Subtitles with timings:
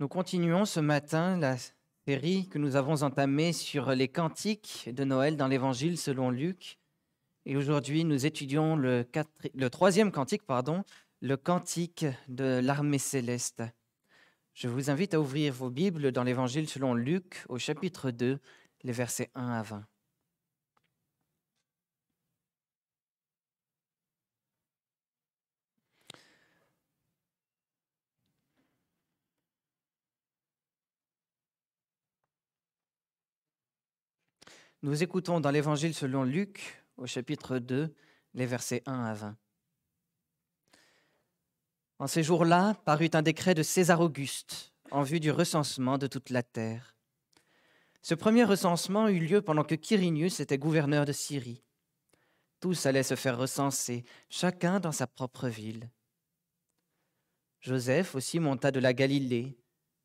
[0.00, 1.56] Nous continuons ce matin la
[2.08, 6.78] série que nous avons entamée sur les cantiques de Noël dans l'Évangile selon Luc.
[7.44, 9.04] Et aujourd'hui, nous étudions le,
[9.70, 10.84] troisième cantique, pardon,
[11.20, 13.62] le cantique de l'armée céleste.
[14.54, 18.38] Je vous invite à ouvrir vos Bibles dans l'Évangile selon Luc au chapitre 2,
[18.84, 19.84] les versets 1 à 20.
[34.82, 37.94] Nous écoutons dans l'Évangile selon Luc, au chapitre 2,
[38.32, 39.36] les versets 1 à 20.
[41.98, 46.30] En ces jours-là parut un décret de César Auguste en vue du recensement de toute
[46.30, 46.96] la terre.
[48.00, 51.62] Ce premier recensement eut lieu pendant que Quirinius était gouverneur de Syrie.
[52.58, 55.90] Tous allaient se faire recenser, chacun dans sa propre ville.
[57.60, 59.58] Joseph aussi monta de la Galilée,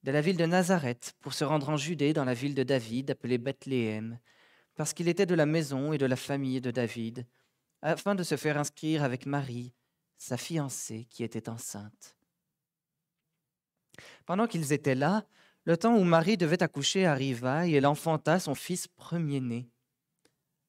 [0.04, 3.12] de la ville de Nazareth, pour se rendre en Judée dans la ville de David,
[3.12, 4.20] appelée Bethléem,
[4.76, 7.26] parce qu'il était de la maison et de la famille de David,
[7.82, 9.74] afin de se faire inscrire avec Marie,
[10.18, 12.16] sa fiancée, qui était enceinte.
[14.26, 15.26] Pendant qu'ils étaient là,
[15.64, 19.70] le temps où Marie devait accoucher arriva et elle enfanta son fils premier-né.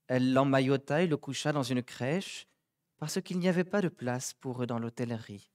[0.08, 2.46] Elle l'emmaillota et le coucha dans une crèche,
[2.98, 5.50] parce qu'il n'y avait pas de place pour eux dans l'hôtellerie.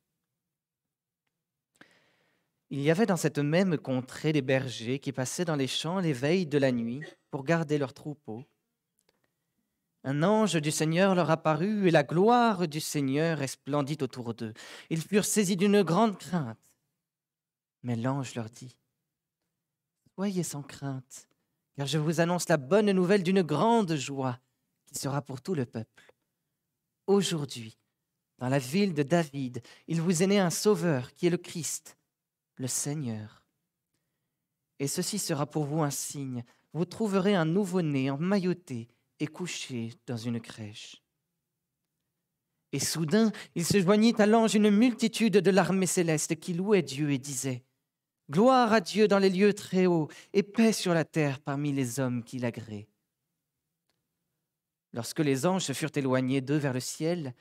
[2.73, 6.14] Il y avait dans cette même contrée des bergers qui passaient dans les champs les
[6.14, 8.45] veilles de la nuit pour garder leurs troupeaux.
[10.05, 14.53] Un ange du Seigneur leur apparut et la gloire du Seigneur resplendit autour d'eux.
[14.89, 16.72] Ils furent saisis d'une grande crainte.
[17.83, 18.78] Mais l'ange leur dit,
[20.16, 21.28] Soyez sans crainte,
[21.75, 24.39] car je vous annonce la bonne nouvelle d'une grande joie
[24.85, 26.13] qui sera pour tout le peuple.
[27.06, 27.78] Aujourd'hui,
[28.38, 31.97] dans la ville de David, il vous est né un sauveur qui est le Christ,
[32.62, 33.44] le Seigneur.
[34.80, 38.88] Et ceci sera pour vous un signe vous trouverez un nouveau-né emmailloté
[39.20, 41.03] et couché dans une crèche.
[42.72, 47.12] Et soudain, il se joignit à l'ange une multitude de l'armée céleste qui louait Dieu
[47.12, 47.66] et disait
[48.30, 52.00] Gloire à Dieu dans les lieux très hauts et paix sur la terre parmi les
[52.00, 52.88] hommes qui l'agréent.
[54.94, 57.34] Lorsque les anges se furent éloignés d'eux vers le ciel,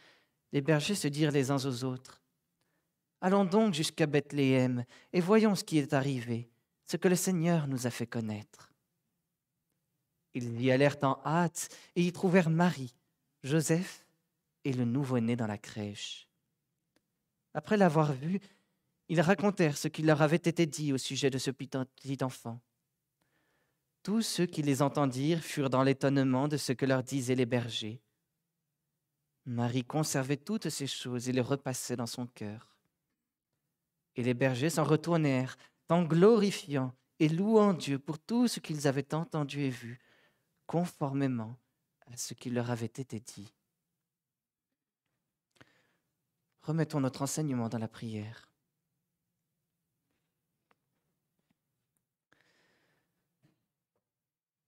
[0.50, 2.21] les bergers se dirent les uns aux autres
[3.20, 6.50] Allons donc jusqu'à Bethléem et voyons ce qui est arrivé,
[6.86, 8.72] ce que le Seigneur nous a fait connaître.
[10.32, 12.94] Ils y allèrent en hâte et y trouvèrent Marie,
[13.42, 14.06] Joseph
[14.64, 16.28] et le nouveau-né dans la crèche.
[17.53, 18.41] Après l'avoir vu,
[19.08, 22.60] ils racontèrent ce qui leur avait été dit au sujet de ce petit enfant.
[24.02, 28.00] Tous ceux qui les entendirent furent dans l'étonnement de ce que leur disaient les bergers.
[29.47, 32.69] Marie conservait toutes ces choses et les repassait dans son cœur.
[34.20, 35.56] Et les bergers s'en retournèrent,
[35.88, 39.98] en glorifiant et louant Dieu pour tout ce qu'ils avaient entendu et vu,
[40.66, 41.56] conformément
[42.12, 43.54] à ce qui leur avait été dit.
[46.60, 48.53] Remettons notre enseignement dans la prière.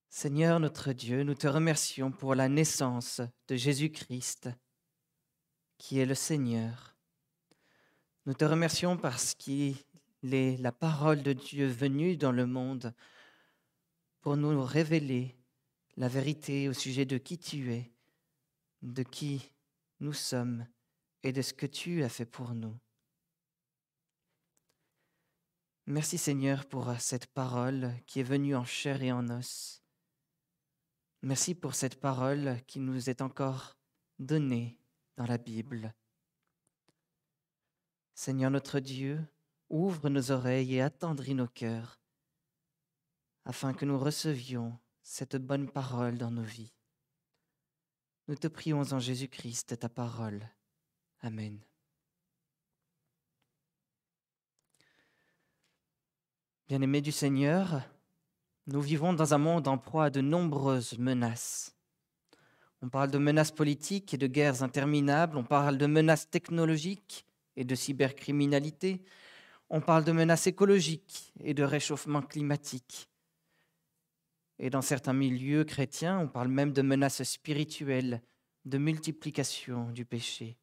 [0.09, 4.49] Seigneur notre Dieu, nous te remercions pour la naissance de Jésus-Christ,
[5.77, 6.92] qui est le Seigneur.
[8.25, 9.77] Nous te remercions parce qu'il
[10.23, 12.95] est la parole de Dieu venue dans le monde
[14.21, 15.37] pour nous révéler
[15.97, 17.91] la vérité au sujet de qui tu es,
[18.83, 19.51] de qui
[19.99, 20.67] nous sommes
[21.25, 22.79] et de ce que tu as fait pour nous.
[25.87, 29.83] Merci Seigneur pour cette parole qui est venue en chair et en os.
[31.23, 33.77] Merci pour cette parole qui nous est encore
[34.21, 34.79] donnée
[35.17, 35.93] dans la Bible.
[38.15, 39.25] Seigneur notre Dieu,
[39.71, 41.99] ouvre nos oreilles et attendris nos cœurs,
[43.45, 46.73] afin que nous recevions cette bonne parole dans nos vies.
[48.29, 50.49] Nous te prions en Jésus-Christ, ta parole.
[51.21, 51.59] Amen.
[56.69, 57.83] Bien-aimés du Seigneur,
[58.67, 61.75] nous vivons dans un monde en proie à de nombreuses menaces.
[62.81, 67.27] On parle de menaces politiques et de guerres interminables, on parle de menaces technologiques
[67.57, 69.03] et de cybercriminalité,
[69.71, 73.09] on parle de menaces écologiques et de réchauffement climatique.
[74.59, 78.23] Et dans certains milieux chrétiens, on parle même de menaces spirituelles,
[78.65, 80.59] de multiplication du péché.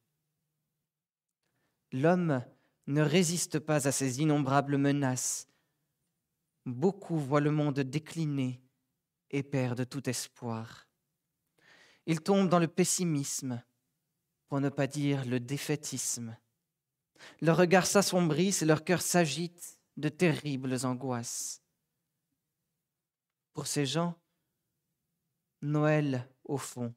[1.92, 2.44] L'homme
[2.88, 5.48] ne résiste pas à ces innombrables menaces.
[6.66, 8.62] Beaucoup voient le monde décliner
[9.32, 10.88] et perdent tout espoir.
[12.06, 13.64] Ils tombent dans le pessimisme,
[14.48, 16.36] pour ne pas dire le défaitisme.
[17.42, 21.62] Leur regard s'assombrissent et leur cœur s'agite de terribles angoisses.
[23.54, 24.16] Pour ces gens,
[25.62, 26.94] Noël, au fond,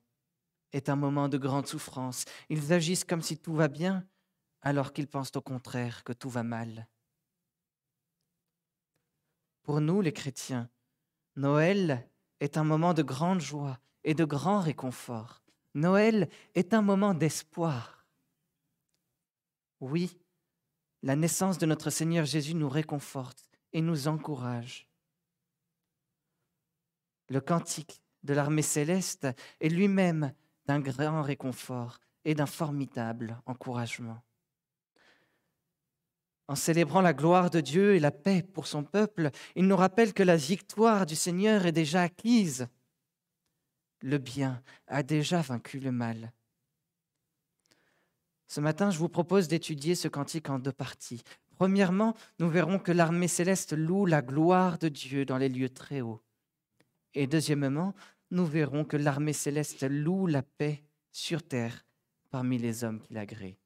[0.72, 2.24] est un moment de grande souffrance.
[2.48, 4.06] Ils agissent comme si tout va bien,
[4.62, 6.88] alors qu'ils pensent au contraire que tout va mal.
[9.62, 10.70] Pour nous, les chrétiens,
[11.36, 12.08] Noël
[12.40, 15.42] est un moment de grande joie et de grand réconfort.
[15.74, 18.01] Noël est un moment d'espoir.
[19.82, 20.17] Oui,
[21.02, 24.88] la naissance de notre Seigneur Jésus nous réconforte et nous encourage.
[27.29, 29.26] Le cantique de l'armée céleste
[29.61, 30.32] est lui-même
[30.67, 34.23] d'un grand réconfort et d'un formidable encouragement.
[36.46, 40.14] En célébrant la gloire de Dieu et la paix pour son peuple, il nous rappelle
[40.14, 42.69] que la victoire du Seigneur est déjà acquise.
[44.00, 46.32] Le bien a déjà vaincu le mal.
[48.52, 51.22] Ce matin, je vous propose d'étudier ce cantique en deux parties.
[51.56, 56.02] Premièrement, nous verrons que l'armée céleste loue la gloire de Dieu dans les lieux très
[56.02, 56.20] hauts.
[57.14, 57.94] Et deuxièmement,
[58.31, 61.87] nous verrons que l'armée céleste loue la paix sur terre
[62.28, 63.56] parmi les hommes qui l'agréent.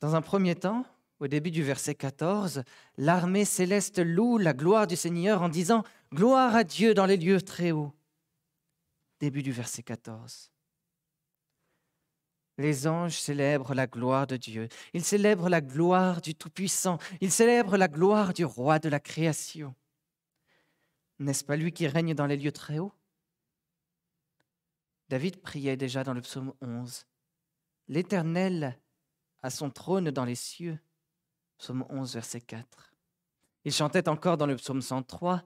[0.00, 0.84] Dans un premier temps,
[1.20, 2.64] au début du verset 14,
[2.98, 7.40] l'armée céleste loue la gloire du Seigneur en disant Gloire à Dieu dans les lieux
[7.40, 7.94] très hauts.
[9.20, 10.50] Début du verset 14.
[12.56, 14.68] Les anges célèbrent la gloire de Dieu.
[14.92, 16.98] Ils célèbrent la gloire du Tout-Puissant.
[17.20, 19.74] Ils célèbrent la gloire du Roi de la création.
[21.18, 22.92] N'est-ce pas lui qui règne dans les lieux très hauts?
[25.08, 27.06] David priait déjà dans le psaume 11.
[27.88, 28.78] L'Éternel
[29.42, 30.78] à son trône dans les cieux.
[31.58, 32.94] Psaume 11, verset 4.
[33.64, 35.42] Il chantait encore dans le psaume 103.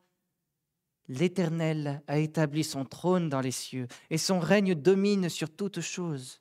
[1.08, 6.40] L'Éternel a établi son trône dans les cieux, et son règne domine sur toutes choses.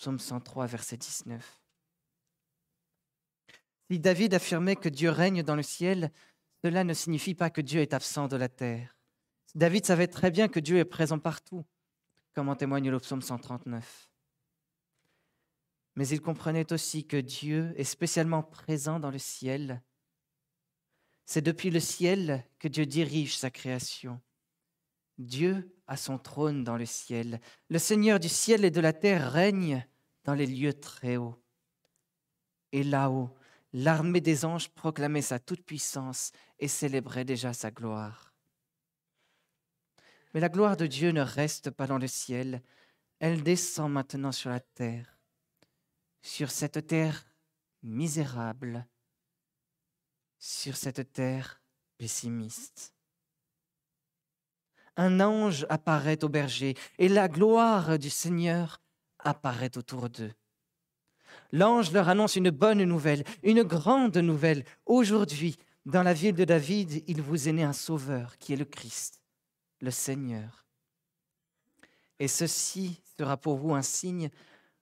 [0.00, 1.60] Psaume 103, verset 19.
[3.90, 6.10] Si David affirmait que Dieu règne dans le ciel,
[6.64, 8.96] cela ne signifie pas que Dieu est absent de la terre.
[9.54, 11.64] David savait très bien que Dieu est présent partout,
[12.34, 14.10] comme en témoigne le psaume 139
[15.96, 19.82] mais il comprenait aussi que Dieu est spécialement présent dans le ciel.
[21.26, 24.18] C'est depuis le ciel que Dieu dirige sa création.
[25.20, 27.40] Dieu a son trône dans le ciel.
[27.68, 29.86] Le Seigneur du ciel et de la terre règne
[30.24, 31.40] dans les lieux très hauts.
[32.72, 33.34] Et là-haut,
[33.72, 38.34] l'armée des anges proclamait sa toute-puissance et célébrait déjà sa gloire.
[40.32, 42.62] Mais la gloire de Dieu ne reste pas dans le ciel,
[43.18, 45.20] elle descend maintenant sur la terre
[46.22, 47.26] sur cette terre
[47.82, 48.86] misérable,
[50.38, 51.62] sur cette terre
[51.98, 52.94] pessimiste.
[54.96, 58.80] Un ange apparaît au berger et la gloire du Seigneur
[59.18, 60.32] apparaît autour d'eux.
[61.52, 64.64] L'ange leur annonce une bonne nouvelle, une grande nouvelle.
[64.86, 65.56] Aujourd'hui,
[65.86, 69.22] dans la ville de David, il vous est né un sauveur qui est le Christ,
[69.80, 70.66] le Seigneur.
[72.18, 74.30] Et ceci sera pour vous un signe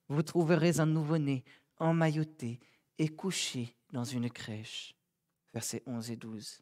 [0.09, 1.43] vous trouverez un nouveau-né
[1.77, 2.59] emmailloté
[2.97, 4.95] et couché dans une crèche.
[5.53, 6.61] Versets 11 et 12.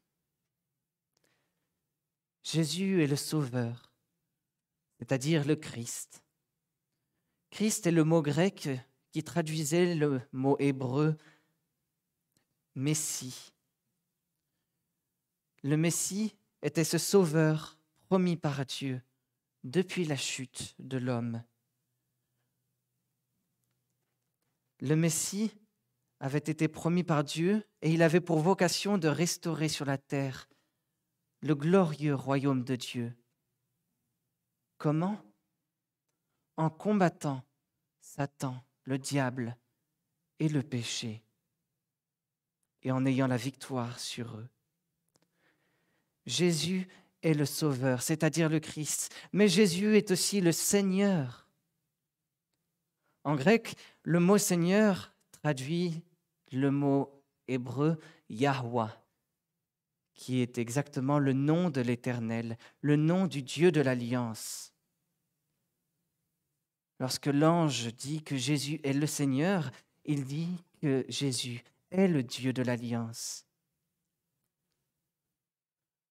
[2.50, 3.92] Jésus est le Sauveur,
[5.00, 6.24] c'est-à-dire le Christ.
[7.50, 8.70] Christ est le mot grec
[9.12, 11.18] qui traduisait le mot hébreu
[12.74, 13.52] Messie.
[15.62, 17.78] Le Messie était ce Sauveur
[18.08, 19.02] promis par Dieu
[19.66, 21.44] depuis la chute de l'homme.
[24.80, 25.52] Le Messie
[26.22, 30.48] avait été promis par Dieu et il avait pour vocation de restaurer sur la terre
[31.42, 33.16] le glorieux royaume de Dieu.
[34.78, 35.20] Comment?
[36.56, 37.44] En combattant
[38.00, 39.58] Satan, le diable
[40.40, 41.24] et le péché,
[42.84, 44.48] et en ayant la victoire sur eux.
[46.26, 46.88] Jésus
[47.22, 51.48] est le Sauveur, c'est-à-dire le Christ, mais Jésus est aussi le Seigneur.
[53.24, 56.02] En grec, le mot Seigneur traduit
[56.52, 58.92] le mot hébreu Yahweh,
[60.18, 64.74] qui est exactement le nom de l'Éternel, le nom du Dieu de l'Alliance.
[67.00, 69.72] Lorsque l'ange dit que Jésus est le Seigneur,
[70.04, 70.50] il dit
[70.82, 73.46] que Jésus est le Dieu de l'Alliance.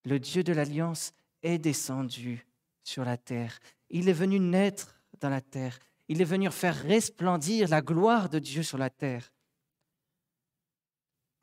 [0.05, 2.47] Le Dieu de l'Alliance est descendu
[2.83, 3.59] sur la terre.
[3.89, 5.77] Il est venu naître dans la terre.
[6.07, 9.33] Il est venu faire resplendir la gloire de Dieu sur la terre.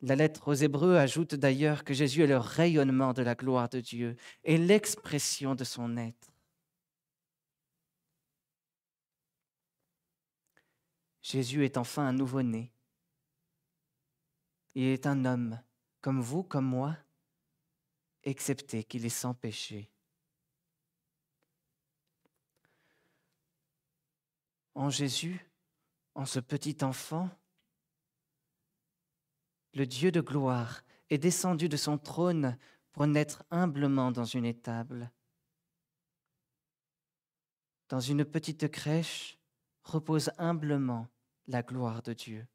[0.05, 3.79] La lettre aux Hébreux ajoute d'ailleurs que Jésus est le rayonnement de la gloire de
[3.79, 6.31] Dieu et l'expression de son être.
[11.23, 12.71] Jésus est enfin un nouveau-né.
[14.75, 15.59] Il est un homme,
[16.01, 16.95] comme vous, comme moi,
[18.21, 19.89] excepté qu'il est sans péché.
[24.75, 25.43] En Jésus,
[26.13, 27.27] en ce petit enfant,
[29.75, 32.57] le Dieu de gloire est descendu de son trône
[32.93, 35.11] pour naître humblement dans une étable.
[37.89, 39.37] Dans une petite crèche
[39.83, 41.07] repose humblement
[41.47, 42.47] la gloire de Dieu.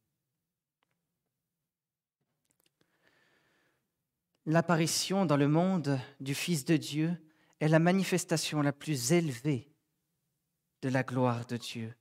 [4.46, 7.14] L'apparition dans le monde du Fils de Dieu
[7.60, 9.70] est la manifestation la plus élevée
[10.80, 11.94] de la gloire de Dieu.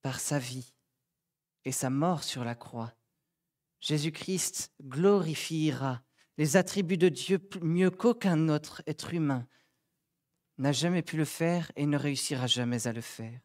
[0.00, 0.73] Par sa vie
[1.64, 2.92] et sa mort sur la croix,
[3.80, 6.02] Jésus-Christ glorifiera
[6.38, 9.46] les attributs de Dieu mieux qu'aucun autre être humain
[10.58, 13.40] n'a jamais pu le faire et ne réussira jamais à le faire.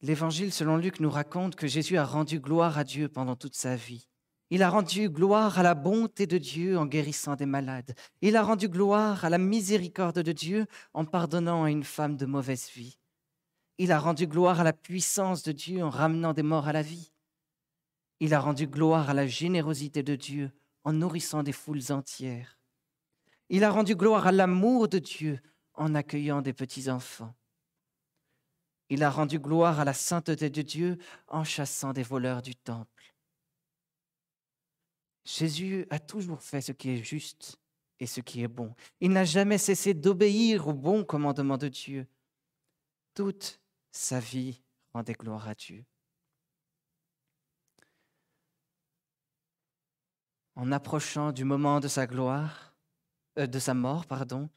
[0.00, 3.74] L'Évangile selon Luc nous raconte que Jésus a rendu gloire à Dieu pendant toute sa
[3.74, 4.08] vie.
[4.50, 7.94] Il a rendu gloire à la bonté de Dieu en guérissant des malades.
[8.20, 12.26] Il a rendu gloire à la miséricorde de Dieu en pardonnant à une femme de
[12.26, 12.98] mauvaise vie.
[13.78, 16.82] Il a rendu gloire à la puissance de Dieu en ramenant des morts à la
[16.82, 17.12] vie.
[18.20, 20.52] Il a rendu gloire à la générosité de Dieu
[20.84, 22.58] en nourrissant des foules entières.
[23.48, 25.40] Il a rendu gloire à l'amour de Dieu
[25.74, 27.34] en accueillant des petits-enfants.
[28.90, 33.14] Il a rendu gloire à la sainteté de Dieu en chassant des voleurs du temple.
[35.24, 37.58] Jésus a toujours fait ce qui est juste
[37.98, 38.74] et ce qui est bon.
[39.00, 42.06] Il n'a jamais cessé d'obéir au bon commandement de Dieu.
[43.14, 43.60] Toute
[43.96, 44.60] sa vie
[44.92, 45.84] rendait gloire à Dieu.
[50.56, 52.74] En approchant du moment de sa gloire,
[53.38, 54.48] euh, de sa mort, pardon,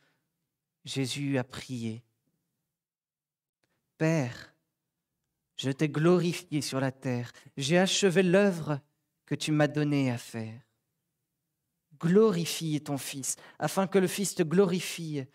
[0.85, 2.03] Jésus a prié
[3.97, 4.53] Père,
[5.55, 8.79] je t'ai glorifié sur la terre, j'ai achevé l'œuvre
[9.25, 10.61] que tu m'as donnée à faire.
[11.99, 15.25] Glorifie ton Fils, afin que le Fils te glorifie,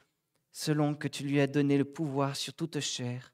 [0.53, 3.32] selon que tu lui as donné le pouvoir sur toute chair,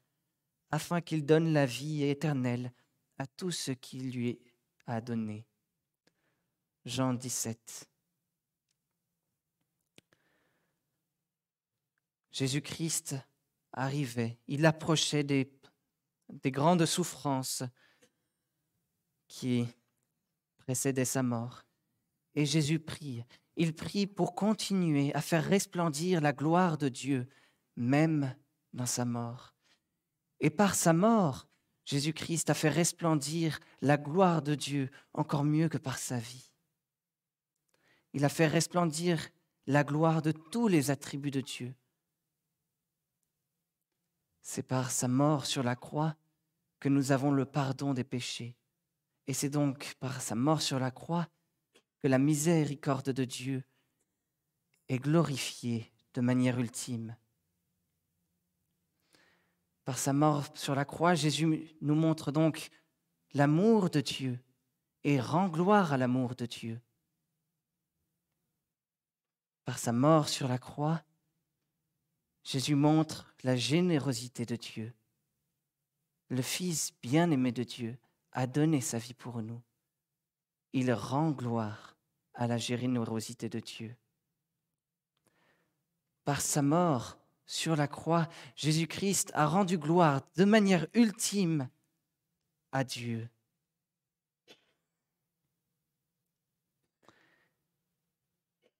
[0.71, 2.71] afin qu'il donne la vie éternelle
[3.17, 4.39] à tout ce qu'il lui
[4.85, 5.45] a donné.
[6.85, 7.89] Jean 17.
[12.31, 13.15] Jésus-Christ
[13.73, 15.51] arrivait, il approchait des,
[16.29, 17.63] des grandes souffrances
[19.27, 19.67] qui
[20.57, 21.63] précédaient sa mort.
[22.35, 23.23] Et Jésus prie.
[23.55, 27.27] Il prie pour continuer à faire resplendir la gloire de Dieu,
[27.75, 28.35] même
[28.73, 29.53] dans sa mort.
[30.39, 31.47] Et par sa mort,
[31.85, 36.51] Jésus-Christ a fait resplendir la gloire de Dieu encore mieux que par sa vie.
[38.13, 39.29] Il a fait resplendir
[39.67, 41.75] la gloire de tous les attributs de Dieu,
[44.41, 46.15] c'est par sa mort sur la croix
[46.79, 48.55] que nous avons le pardon des péchés.
[49.27, 51.27] Et c'est donc par sa mort sur la croix
[51.99, 53.63] que la miséricorde de Dieu
[54.87, 57.15] est glorifiée de manière ultime.
[59.89, 62.69] Par sa mort sur la croix, Jésus nous montre donc
[63.33, 64.37] l'amour de Dieu
[65.03, 66.79] et rend gloire à l'amour de Dieu.
[69.65, 71.01] Par sa mort sur la croix,
[72.43, 74.93] Jésus montre la générosité de Dieu.
[76.27, 77.97] Le Fils bien-aimé de Dieu
[78.31, 79.59] a donné sa vie pour nous.
[80.71, 81.97] Il rend gloire
[82.35, 83.95] à la générosité de Dieu.
[86.25, 87.18] Par sa mort
[87.49, 91.67] sur la croix, Jésus-Christ a rendu gloire de manière ultime
[92.71, 93.27] à Dieu.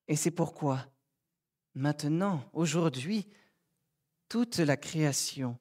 [0.07, 0.85] Et c'est pourquoi,
[1.73, 3.27] maintenant, aujourd'hui,
[4.27, 5.57] toute la création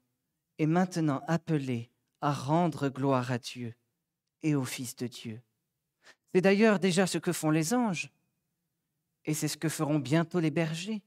[0.59, 1.89] est maintenant appelée
[2.21, 3.73] à rendre gloire à Dieu
[4.43, 5.41] et au Fils de Dieu.
[6.31, 8.11] C'est d'ailleurs déjà ce que font les anges,
[9.25, 11.01] et c'est ce que feront bientôt les bergers.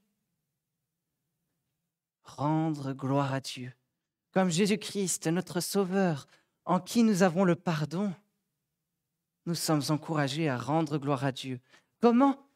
[2.23, 3.73] Rendre gloire à Dieu,
[4.31, 6.27] comme Jésus-Christ, notre Sauveur,
[6.65, 8.13] en qui nous avons le pardon.
[9.45, 11.59] Nous sommes encouragés à rendre gloire à Dieu.
[11.99, 12.47] Comment?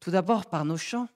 [0.00, 1.08] Tout d'abord par nos chants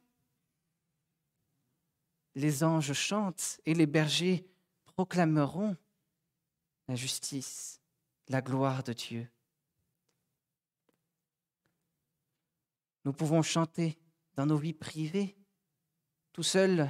[2.38, 4.47] les anges chantent et les bergers
[4.85, 5.76] proclameront
[6.87, 7.81] la justice,
[8.28, 9.28] la gloire de Dieu.
[13.05, 13.99] Nous pouvons chanter
[14.35, 15.37] dans nos vies privées,
[16.33, 16.88] tout seuls,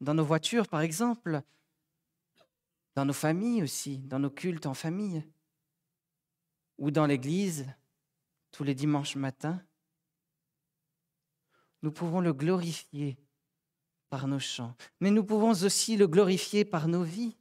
[0.00, 1.42] dans nos voitures par exemple,
[2.94, 5.24] dans nos familles aussi, dans nos cultes en famille,
[6.78, 7.66] ou dans l'église
[8.50, 9.62] tous les dimanches matins.
[11.82, 13.18] Nous pouvons le glorifier
[14.08, 17.36] par nos chants, mais nous pouvons aussi le glorifier par nos vies.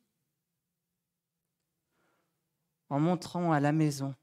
[2.89, 4.15] en montrant à la maison,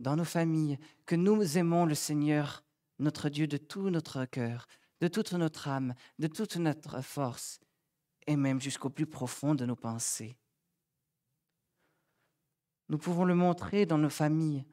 [0.00, 2.64] dans nos familles, que nous aimons le Seigneur,
[2.98, 4.66] notre Dieu, de tout notre cœur,
[5.00, 7.60] de toute notre âme, de toute notre force,
[8.26, 10.36] et même jusqu'au plus profond de nos pensées.
[12.88, 14.64] Nous pouvons le montrer dans nos familles,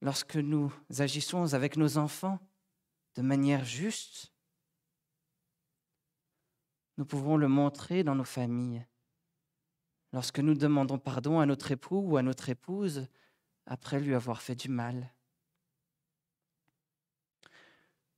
[0.00, 2.38] lorsque nous agissons avec nos enfants
[3.14, 4.32] de manière juste.
[6.98, 8.86] Nous pouvons le montrer dans nos familles,
[10.12, 13.06] lorsque nous demandons pardon à notre époux ou à notre épouse
[13.66, 15.12] après lui avoir fait du mal.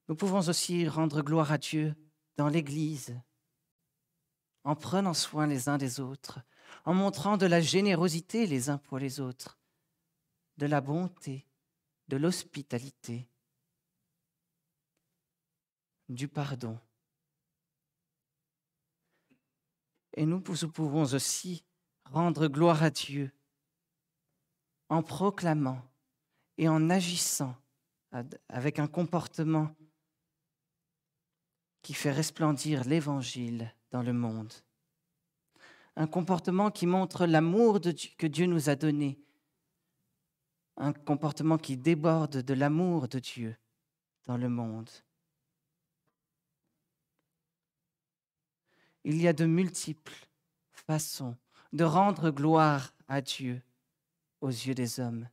[0.08, 1.94] Nous pouvons aussi rendre gloire à Dieu
[2.36, 3.20] dans l'Église,
[4.64, 6.40] en prenant soin les uns des autres,
[6.84, 9.58] en montrant de la générosité les uns pour les autres,
[10.56, 11.46] de la bonté,
[12.08, 13.28] de l'hospitalité,
[16.08, 16.78] du pardon.
[20.14, 21.64] Et nous pouvons aussi
[22.06, 23.30] rendre gloire à Dieu
[24.88, 25.82] en proclamant
[26.56, 27.54] et en agissant
[28.48, 29.76] avec un comportement
[31.82, 34.52] qui fait resplendir l'Évangile dans le monde.
[35.96, 37.80] Un comportement qui montre l'amour
[38.18, 39.18] que Dieu nous a donné.
[40.76, 43.56] Un comportement qui déborde de l'amour de Dieu
[44.26, 44.90] dans le monde.
[49.04, 50.28] Il y a de multiples
[50.70, 51.36] façons
[51.72, 53.62] de rendre gloire à Dieu
[54.40, 55.28] aux yeux des hommes.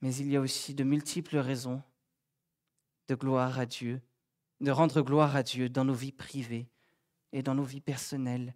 [0.00, 1.82] Mais il y a aussi de multiples raisons
[3.08, 4.00] de gloire à Dieu,
[4.60, 6.68] de rendre gloire à Dieu dans nos vies privées
[7.32, 8.54] et dans nos vies personnelles,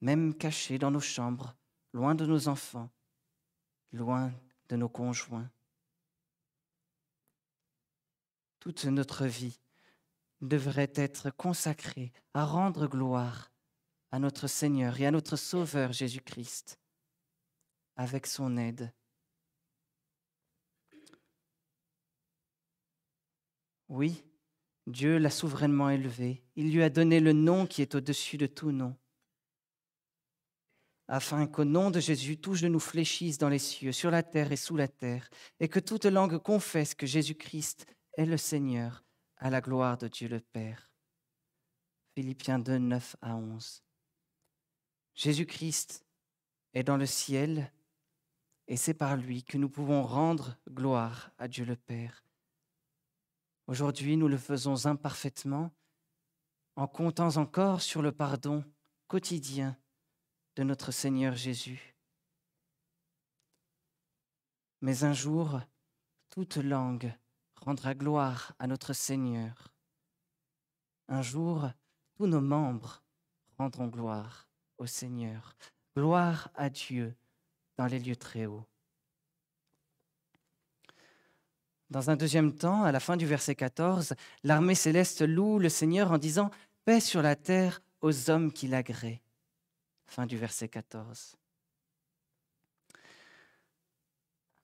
[0.00, 1.56] même cachées dans nos chambres,
[1.92, 2.90] loin de nos enfants,
[3.92, 4.32] loin
[4.68, 5.50] de nos conjoints.
[8.60, 9.60] Toute notre vie
[10.40, 13.50] devrait être consacrée à rendre gloire
[14.10, 16.78] à notre Seigneur et à notre Sauveur Jésus-Christ
[17.98, 18.92] avec son aide
[23.88, 24.24] Oui,
[24.86, 26.42] Dieu l'a souverainement élevé.
[26.56, 28.96] Il lui a donné le nom qui est au-dessus de tout nom,
[31.08, 34.56] afin qu'au nom de Jésus, tout genou fléchisse dans les cieux, sur la terre et
[34.56, 37.86] sous la terre, et que toute langue confesse que Jésus-Christ
[38.18, 39.04] est le Seigneur,
[39.38, 40.90] à la gloire de Dieu le Père.
[42.14, 43.82] Philippiens 2, 9 à 11.
[45.14, 46.04] Jésus-Christ
[46.74, 47.72] est dans le ciel,
[48.66, 52.27] et c'est par lui que nous pouvons rendre gloire à Dieu le Père.
[53.68, 55.70] Aujourd'hui, nous le faisons imparfaitement
[56.74, 58.64] en comptant encore sur le pardon
[59.08, 59.76] quotidien
[60.56, 61.94] de notre Seigneur Jésus.
[64.80, 65.60] Mais un jour,
[66.30, 67.12] toute langue
[67.56, 69.68] rendra gloire à notre Seigneur.
[71.08, 71.68] Un jour,
[72.14, 73.04] tous nos membres
[73.58, 75.54] rendront gloire au Seigneur.
[75.94, 77.14] Gloire à Dieu
[77.76, 78.66] dans les lieux très hauts.
[81.90, 86.12] Dans un deuxième temps, à la fin du verset 14, l'armée céleste loue le Seigneur
[86.12, 86.50] en disant
[86.84, 89.18] Paix sur la terre aux hommes qui l'agréent.
[90.06, 91.36] Fin du verset 14.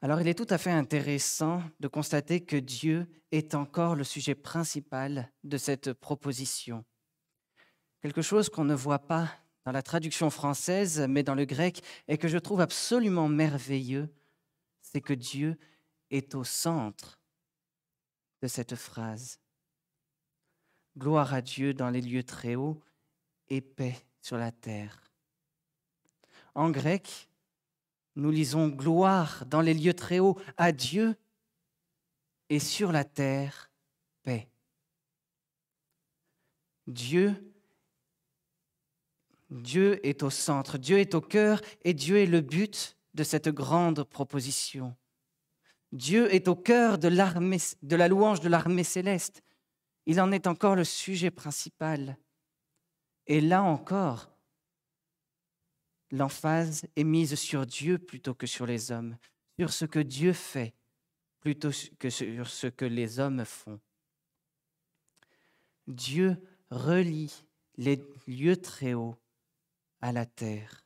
[0.02, 4.34] Alors il est tout à fait intéressant de constater que Dieu est encore le sujet
[4.34, 6.84] principal de cette proposition.
[8.02, 9.30] Quelque chose qu'on ne voit pas
[9.64, 14.10] dans la traduction française, mais dans le grec, et que je trouve absolument merveilleux,
[14.82, 15.56] c'est que Dieu
[16.10, 17.18] est au centre
[18.42, 19.38] de cette phrase.
[20.96, 22.80] Gloire à Dieu dans les lieux très hauts
[23.48, 25.02] et paix sur la terre.
[26.54, 27.28] En grec,
[28.16, 31.16] nous lisons gloire dans les lieux très hauts à Dieu
[32.48, 33.70] et sur la terre,
[34.22, 34.48] paix.
[36.86, 37.34] Dieu
[39.50, 43.48] Dieu est au centre, Dieu est au cœur et Dieu est le but de cette
[43.48, 44.96] grande proposition.
[45.94, 49.44] Dieu est au cœur de, la louange de l'armée céleste.
[50.06, 52.18] Il en est encore le sujet principal.
[53.28, 54.28] Et là encore,
[56.10, 59.16] l'emphase est mise sur Dieu plutôt que sur les hommes,
[59.56, 60.74] sur ce que Dieu fait
[61.38, 63.78] plutôt que sur ce que les hommes font.
[65.86, 66.36] Dieu
[66.70, 69.16] relie les lieux très hauts
[70.00, 70.83] à la terre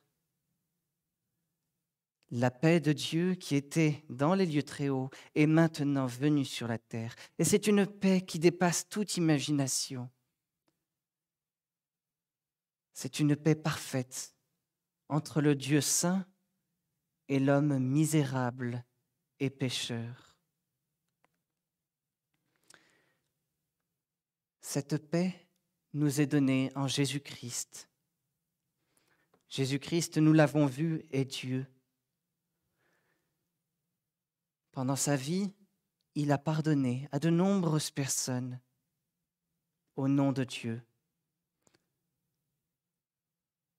[2.31, 6.67] la paix de Dieu qui était dans les lieux très hauts est maintenant venue sur
[6.67, 7.15] la terre.
[7.39, 10.09] Et c'est une paix qui dépasse toute imagination.
[12.93, 14.35] C'est une paix parfaite
[15.07, 16.25] entre le Dieu saint
[17.27, 18.83] et l'homme misérable
[19.39, 20.35] et pécheur.
[24.61, 25.47] Cette paix
[25.93, 27.89] nous est donnée en Jésus-Christ.
[29.47, 31.65] Jésus-Christ, nous l'avons vu, est Dieu.
[34.79, 35.51] Pendant sa vie,
[36.15, 38.61] il a pardonné à de nombreuses personnes
[39.97, 40.81] au nom de Dieu.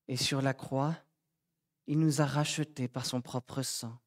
[0.07, 0.95] Et sur la croix,
[1.87, 3.97] il nous a rachetés par son propre sang.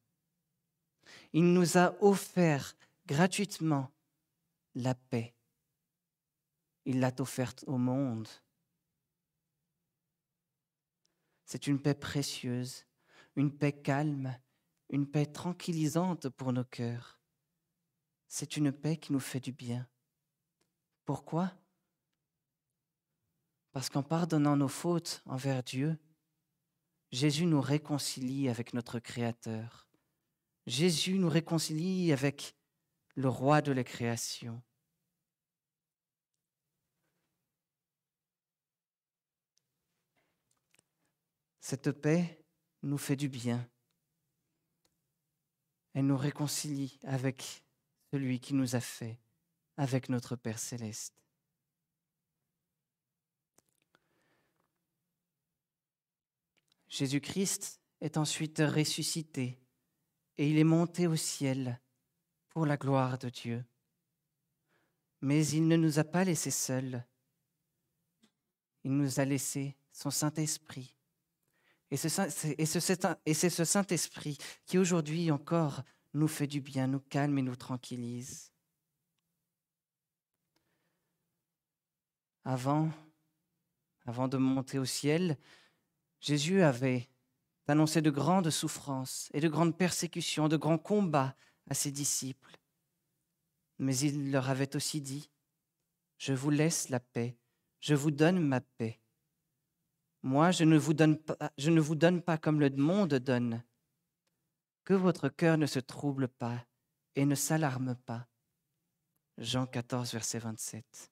[1.33, 3.91] Il nous a offert gratuitement
[4.73, 5.35] la paix.
[6.85, 8.29] Il l'a offerte au monde.
[11.43, 12.85] C'est une paix précieuse,
[13.35, 14.33] une paix calme,
[14.95, 17.19] une paix tranquillisante pour nos cœurs.
[18.27, 19.89] C'est une paix qui nous fait du bien.
[21.03, 21.51] Pourquoi?
[23.73, 25.99] Parce qu'en pardonnant nos fautes envers Dieu,
[27.11, 29.89] Jésus nous réconcilie avec notre Créateur.
[30.65, 32.55] Jésus nous réconcilie avec
[33.15, 34.63] le roi de la création.
[41.59, 42.45] Cette paix
[42.81, 43.69] nous fait du bien.
[45.95, 47.63] Elle nous réconcilie avec
[48.11, 49.17] celui qui nous a fait,
[49.77, 51.15] avec notre Père céleste.
[56.89, 59.57] Jésus-Christ est ensuite ressuscité
[60.37, 61.79] et il est monté au ciel
[62.49, 63.65] pour la gloire de Dieu.
[65.21, 67.05] Mais il ne nous a pas laissés seuls.
[68.83, 70.94] Il nous a laissé son Saint-Esprit.
[71.91, 77.55] Et c'est ce Saint-Esprit qui aujourd'hui encore nous fait du bien, nous calme et nous
[77.55, 78.51] tranquillise.
[82.43, 82.89] Avant,
[84.05, 85.37] avant de monter au ciel,
[86.19, 87.07] Jésus avait
[87.67, 91.35] annoncé de grandes souffrances et de grandes persécutions, de grands combats
[91.69, 92.57] à ses disciples.
[93.79, 95.29] Mais il leur avait aussi dit,
[96.17, 97.37] Je vous laisse la paix,
[97.79, 98.99] je vous donne ma paix.
[100.25, 100.95] Moi, je ne vous
[101.95, 103.63] donne pas, comme le monde donne.
[104.83, 106.65] Que votre cœur ne se trouble pas
[107.13, 108.27] et ne s'alarme pas.
[109.37, 111.11] Jean 14, verset 27.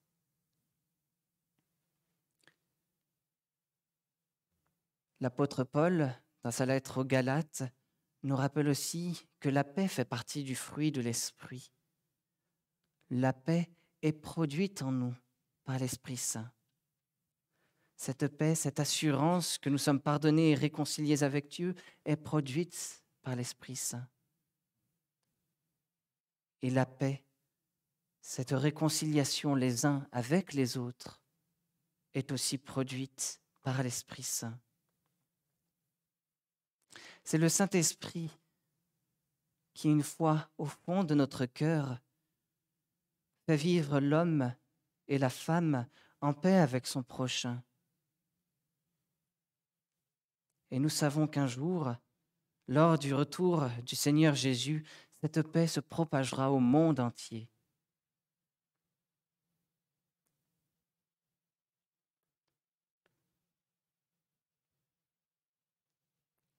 [5.20, 7.62] L'apôtre Paul, dans sa lettre aux Galates,
[8.24, 11.72] nous rappelle aussi que la paix fait partie du fruit de l'Esprit.
[13.12, 13.70] La paix
[14.02, 15.16] est produite en nous
[15.66, 16.52] par l'Esprit Saint.
[18.06, 23.38] Cette paix, cette assurance que nous sommes pardonnés et réconciliés avec Dieu est produite par
[23.38, 24.06] l'Esprit Saint.
[26.62, 27.24] Et la paix,
[28.20, 31.22] cette réconciliation les uns avec les autres,
[32.14, 34.60] est aussi produite par l'Esprit Saint.
[37.24, 38.38] C'est le Saint-Esprit
[39.74, 42.02] qui, une fois au fond de notre cœur,
[43.46, 44.54] fait vivre l'homme
[45.08, 45.88] et la femme
[46.20, 47.64] en paix avec son prochain.
[50.74, 51.94] Et nous savons qu'un jour,
[52.68, 54.84] lors du retour du Seigneur Jésus,
[55.22, 57.48] cette paix se propagera au monde entier.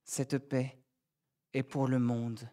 [0.04, 0.78] Cette paix
[1.52, 2.48] est pour le monde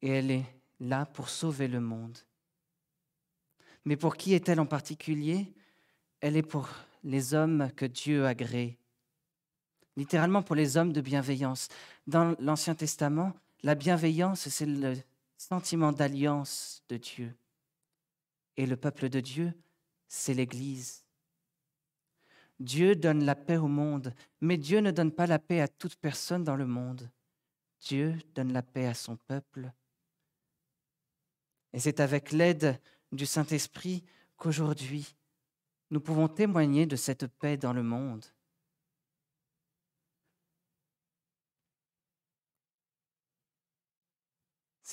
[0.00, 2.18] et elle est là pour sauver le monde.
[3.84, 5.52] Mais pour qui est-elle en particulier?
[6.20, 6.68] Elle est pour
[7.02, 8.78] les hommes que Dieu a créés.
[9.96, 11.68] Littéralement pour les hommes de bienveillance.
[12.06, 14.96] Dans l'Ancien Testament, la bienveillance, c'est le
[15.36, 17.34] sentiment d'alliance de Dieu.
[18.56, 19.52] Et le peuple de Dieu,
[20.08, 21.04] c'est l'Église.
[22.60, 25.96] Dieu donne la paix au monde, mais Dieu ne donne pas la paix à toute
[25.96, 27.10] personne dans le monde.
[27.80, 29.72] Dieu donne la paix à son peuple.
[31.72, 34.04] Et c'est avec l'aide du Saint-Esprit
[34.36, 35.16] qu'aujourd'hui,
[35.90, 38.24] nous pouvons témoigner de cette paix dans le monde.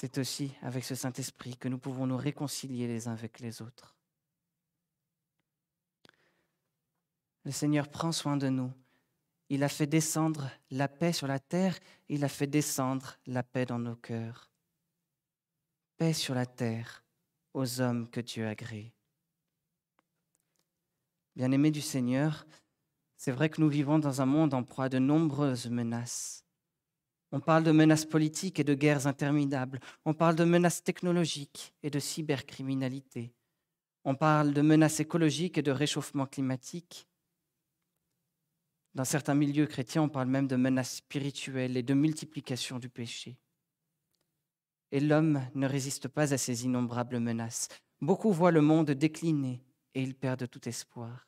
[0.01, 3.97] C'est aussi avec ce Saint-Esprit que nous pouvons nous réconcilier les uns avec les autres.
[7.43, 8.71] Le Seigneur prend soin de nous.
[9.49, 13.65] Il a fait descendre la paix sur la terre, il a fait descendre la paix
[13.65, 14.49] dans nos cœurs.
[15.97, 17.03] Paix sur la terre
[17.53, 18.93] aux hommes que Dieu a créés.
[21.35, 22.47] Bien-aimés du Seigneur,
[23.17, 26.45] c'est vrai que nous vivons dans un monde en proie de nombreuses menaces.
[27.31, 29.79] On parle de menaces politiques et de guerres interminables.
[30.05, 33.33] On parle de menaces technologiques et de cybercriminalité.
[34.03, 37.07] On parle de menaces écologiques et de réchauffement climatique.
[38.95, 43.37] Dans certains milieux chrétiens, on parle même de menaces spirituelles et de multiplication du péché.
[44.91, 47.67] Et l'homme ne résiste pas à ces innombrables menaces.
[48.01, 49.63] Beaucoup voient le monde décliner
[49.93, 51.27] et ils perdent tout espoir.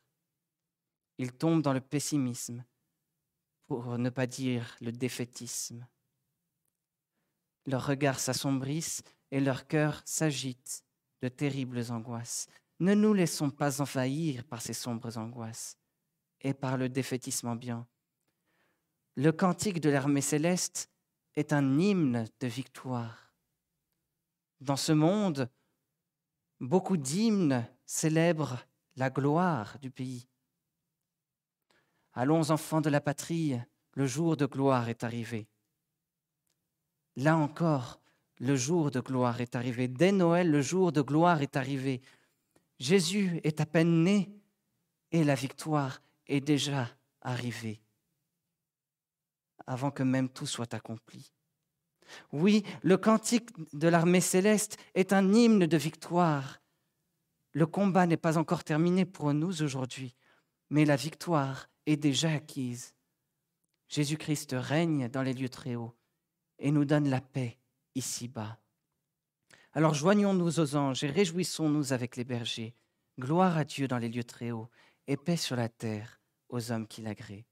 [1.18, 2.64] Ils tombent dans le pessimisme
[3.72, 5.88] pour ne pas dire le défaitisme.
[7.64, 10.84] Leurs regards s'assombrissent et leur cœur s'agite
[11.22, 12.48] de terribles angoisses.
[12.80, 15.78] Ne nous laissons pas envahir par ces sombres angoisses
[16.42, 17.86] et par le défaitisme ambiant.
[19.16, 20.90] Le cantique de l'armée céleste
[21.34, 23.32] est un hymne de victoire.
[24.60, 25.48] Dans ce monde,
[26.60, 30.28] beaucoup d'hymnes célèbrent la gloire du pays.
[32.14, 33.58] Allons, enfants de la patrie,
[33.94, 35.48] le jour de gloire est arrivé.
[37.16, 38.00] Là encore,
[38.38, 39.88] le jour de gloire est arrivé.
[39.88, 42.00] Dès Noël, le jour de gloire est arrivé.
[42.78, 44.34] Jésus est à peine né
[45.10, 46.88] et la victoire est déjà
[47.20, 47.80] arrivée
[49.66, 51.32] avant que même tout soit accompli.
[52.32, 56.60] Oui, le cantique de l'armée céleste est un hymne de victoire.
[57.52, 60.16] Le combat n'est pas encore terminé pour nous aujourd'hui,
[60.68, 62.94] mais la victoire est déjà acquise.
[63.88, 65.94] Jésus-Christ règne dans les lieux très hauts
[66.58, 67.58] et nous donne la paix
[67.94, 68.58] ici-bas.
[69.72, 72.74] Alors joignons-nous aux anges et réjouissons-nous avec les bergers.
[73.18, 74.70] Gloire à Dieu dans les lieux très hauts
[75.06, 77.44] et paix sur la terre aux hommes qui l'agréent.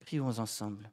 [0.00, 0.90] Prions ensemble.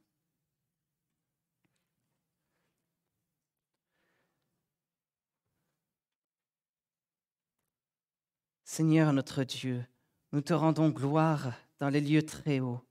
[8.63, 9.86] Seigneur notre Dieu,
[10.32, 12.82] nous te rendons gloire dans les lieux très hauts.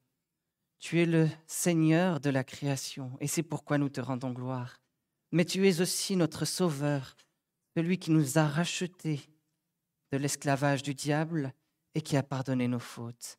[0.79, 4.81] Tu es le Seigneur de la création et c'est pourquoi nous te rendons gloire.
[5.33, 7.17] Mais tu es aussi notre Sauveur,
[7.77, 9.21] celui qui nous a rachetés
[10.11, 11.53] de l'esclavage du diable
[11.95, 13.39] et qui a pardonné nos fautes.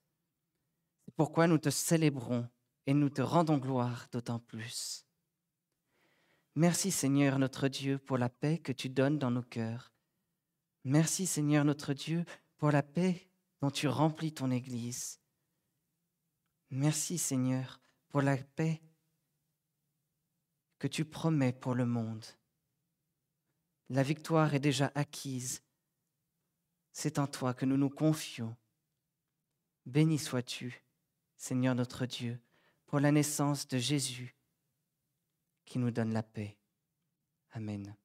[1.05, 2.47] C'est pourquoi nous te célébrons
[2.85, 5.05] et nous te rendons gloire d'autant plus.
[6.55, 9.93] Merci Seigneur notre Dieu pour la paix que tu donnes dans nos cœurs.
[10.83, 12.25] Merci Seigneur notre Dieu
[12.57, 13.30] pour la paix
[13.61, 15.19] dont tu remplis ton Église.
[16.71, 18.81] Merci Seigneur pour la paix
[20.79, 22.25] que tu promets pour le monde.
[23.89, 25.61] La victoire est déjà acquise.
[26.91, 28.55] C'est en toi que nous nous confions.
[29.85, 30.83] Béni sois-tu,
[31.37, 32.39] Seigneur notre Dieu,
[32.85, 34.35] pour la naissance de Jésus
[35.65, 36.57] qui nous donne la paix.
[37.51, 37.95] Amen.